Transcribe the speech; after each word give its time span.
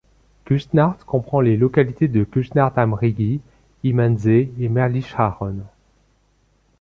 Küssnacht 0.45 1.03
comprend 1.05 1.41
les 1.41 1.57
localités 1.57 2.07
de 2.07 2.23
Küssnacht 2.23 2.79
am 2.79 2.93
Rigi, 2.95 3.39
Immensee 3.83 4.51
et 4.59 4.67
Merlischachen. 4.67 5.63